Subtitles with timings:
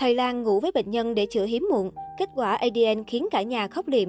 [0.00, 3.42] Thầy Lan ngủ với bệnh nhân để chữa hiếm muộn, kết quả ADN khiến cả
[3.42, 4.08] nhà khóc liệm.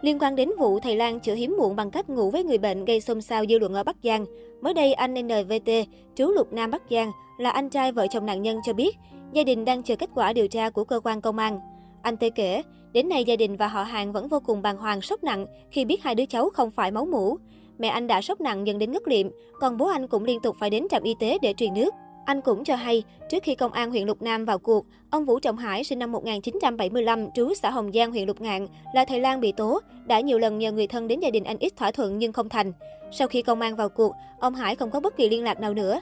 [0.00, 2.84] Liên quan đến vụ thầy Lan chữa hiếm muộn bằng cách ngủ với người bệnh
[2.84, 4.24] gây xôn xao dư luận ở Bắc Giang,
[4.60, 5.70] mới đây anh NVT,
[6.14, 8.96] trú Lục Nam Bắc Giang, là anh trai vợ chồng nạn nhân cho biết,
[9.32, 11.60] gia đình đang chờ kết quả điều tra của cơ quan công an.
[12.02, 12.62] Anh Tê kể,
[12.92, 15.84] đến nay gia đình và họ hàng vẫn vô cùng bàng hoàng sốc nặng khi
[15.84, 17.36] biết hai đứa cháu không phải máu mủ.
[17.78, 19.28] Mẹ anh đã sốc nặng dẫn đến ngất liệm,
[19.60, 21.94] còn bố anh cũng liên tục phải đến trạm y tế để truyền nước.
[22.24, 25.38] Anh cũng cho hay, trước khi công an huyện Lục Nam vào cuộc, ông Vũ
[25.38, 29.40] Trọng Hải sinh năm 1975, trú xã Hồng Giang, huyện Lục Ngạn, là thầy Lan
[29.40, 32.18] bị tố, đã nhiều lần nhờ người thân đến gia đình anh ít thỏa thuận
[32.18, 32.72] nhưng không thành.
[33.12, 35.74] Sau khi công an vào cuộc, ông Hải không có bất kỳ liên lạc nào
[35.74, 36.00] nữa.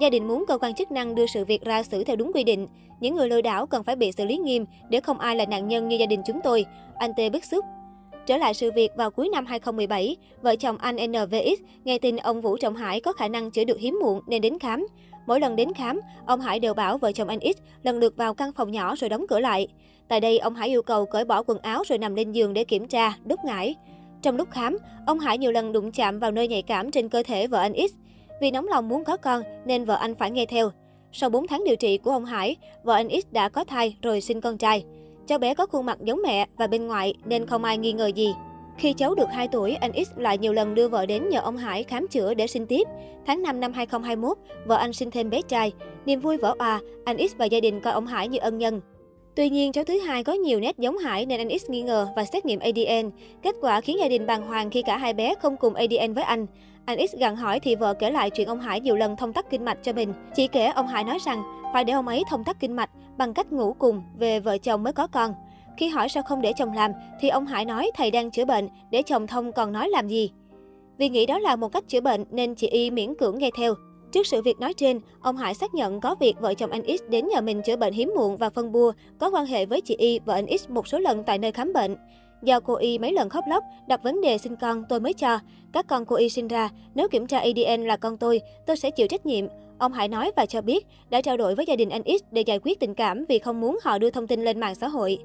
[0.00, 2.44] Gia đình muốn cơ quan chức năng đưa sự việc ra xử theo đúng quy
[2.44, 2.66] định.
[3.00, 5.68] Những người lừa đảo cần phải bị xử lý nghiêm để không ai là nạn
[5.68, 6.64] nhân như gia đình chúng tôi.
[6.96, 7.64] Anh Tê bức xúc.
[8.26, 12.40] Trở lại sự việc vào cuối năm 2017, vợ chồng anh NVX nghe tin ông
[12.40, 14.86] Vũ Trọng Hải có khả năng chữa được hiếm muộn nên đến khám.
[15.26, 18.34] Mỗi lần đến khám, ông Hải đều bảo vợ chồng anh X lần lượt vào
[18.34, 19.68] căn phòng nhỏ rồi đóng cửa lại.
[20.08, 22.64] Tại đây, ông Hải yêu cầu cởi bỏ quần áo rồi nằm lên giường để
[22.64, 23.74] kiểm tra, đúc ngải.
[24.22, 27.22] Trong lúc khám, ông Hải nhiều lần đụng chạm vào nơi nhạy cảm trên cơ
[27.22, 27.92] thể vợ anh X.
[28.40, 30.70] Vì nóng lòng muốn có con nên vợ anh phải nghe theo.
[31.12, 34.20] Sau 4 tháng điều trị của ông Hải, vợ anh X đã có thai rồi
[34.20, 34.84] sinh con trai.
[35.26, 38.06] Cháu bé có khuôn mặt giống mẹ và bên ngoài nên không ai nghi ngờ
[38.06, 38.34] gì.
[38.78, 41.56] Khi cháu được 2 tuổi, anh X lại nhiều lần đưa vợ đến nhờ ông
[41.56, 42.88] Hải khám chữa để sinh tiếp.
[43.26, 45.72] Tháng 5 năm 2021, vợ anh sinh thêm bé trai.
[46.06, 48.80] Niềm vui vỡ òa, anh X và gia đình coi ông Hải như ân nhân.
[49.36, 52.08] Tuy nhiên, cháu thứ hai có nhiều nét giống Hải nên anh X nghi ngờ
[52.16, 53.10] và xét nghiệm ADN.
[53.42, 56.24] Kết quả khiến gia đình bàng hoàng khi cả hai bé không cùng ADN với
[56.24, 56.46] anh.
[56.84, 59.50] Anh X gặng hỏi thì vợ kể lại chuyện ông Hải nhiều lần thông tắc
[59.50, 60.12] kinh mạch cho mình.
[60.34, 63.34] Chỉ kể ông Hải nói rằng phải để ông ấy thông tắc kinh mạch bằng
[63.34, 65.34] cách ngủ cùng về vợ chồng mới có con.
[65.76, 68.68] Khi hỏi sao không để chồng làm, thì ông Hải nói thầy đang chữa bệnh,
[68.90, 70.30] để chồng thông còn nói làm gì.
[70.98, 73.74] Vì nghĩ đó là một cách chữa bệnh nên chị Y miễn cưỡng nghe theo.
[74.12, 77.00] Trước sự việc nói trên, ông Hải xác nhận có việc vợ chồng anh X
[77.08, 79.96] đến nhờ mình chữa bệnh hiếm muộn và phân bua, có quan hệ với chị
[79.96, 81.96] Y, và anh X một số lần tại nơi khám bệnh.
[82.42, 85.38] Do cô Y mấy lần khóc lóc, đặt vấn đề sinh con tôi mới cho.
[85.72, 88.90] Các con cô Y sinh ra, nếu kiểm tra ADN là con tôi, tôi sẽ
[88.90, 89.46] chịu trách nhiệm.
[89.78, 92.42] Ông Hải nói và cho biết đã trao đổi với gia đình anh X để
[92.42, 95.18] giải quyết tình cảm vì không muốn họ đưa thông tin lên mạng xã hội.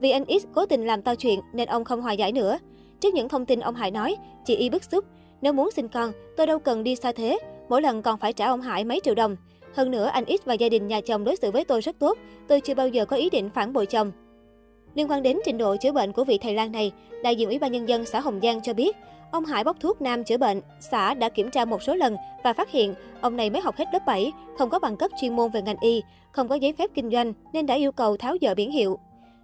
[0.00, 2.58] Vì anh X cố tình làm to chuyện nên ông không hòa giải nữa.
[3.00, 5.04] Trước những thông tin ông Hải nói, chị Y bức xúc.
[5.40, 7.38] Nếu muốn sinh con, tôi đâu cần đi xa thế.
[7.68, 9.36] Mỗi lần còn phải trả ông Hải mấy triệu đồng.
[9.74, 12.18] Hơn nữa, anh X và gia đình nhà chồng đối xử với tôi rất tốt.
[12.48, 14.12] Tôi chưa bao giờ có ý định phản bội chồng.
[14.94, 17.58] Liên quan đến trình độ chữa bệnh của vị thầy lang này, đại diện Ủy
[17.58, 18.96] ban Nhân dân xã Hồng Giang cho biết,
[19.30, 22.52] ông Hải bốc thuốc nam chữa bệnh, xã đã kiểm tra một số lần và
[22.52, 25.50] phát hiện ông này mới học hết lớp 7, không có bằng cấp chuyên môn
[25.50, 26.02] về ngành y,
[26.32, 28.98] không có giấy phép kinh doanh nên đã yêu cầu tháo dỡ biển hiệu.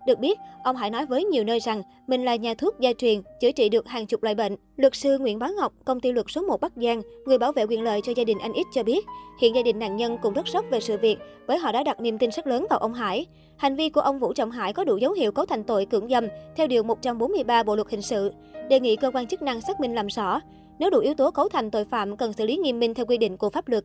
[0.07, 3.23] Được biết, ông Hải nói với nhiều nơi rằng mình là nhà thuốc gia truyền,
[3.41, 4.57] chữa trị được hàng chục loại bệnh.
[4.77, 7.67] Luật sư Nguyễn Bá Ngọc, công ty luật số 1 Bắc Giang, người bảo vệ
[7.67, 9.07] quyền lợi cho gia đình anh X cho biết,
[9.41, 12.01] hiện gia đình nạn nhân cũng rất sốc về sự việc bởi họ đã đặt
[12.01, 13.27] niềm tin rất lớn vào ông Hải.
[13.57, 16.09] Hành vi của ông Vũ Trọng Hải có đủ dấu hiệu cấu thành tội cưỡng
[16.09, 16.27] dâm
[16.57, 18.33] theo điều 143 Bộ luật hình sự,
[18.69, 20.41] đề nghị cơ quan chức năng xác minh làm rõ.
[20.79, 23.19] Nếu đủ yếu tố cấu thành tội phạm cần xử lý nghiêm minh theo quy
[23.19, 23.85] định của pháp luật.